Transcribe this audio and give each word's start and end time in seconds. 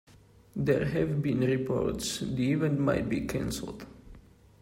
There 0.55 0.83
have 0.85 1.21
been 1.21 1.41
reports 1.41 2.21
the 2.21 2.53
event 2.53 2.79
might 2.79 3.07
be 3.07 3.27
canceled. 3.27 3.85